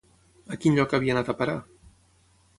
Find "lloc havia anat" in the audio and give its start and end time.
0.79-1.31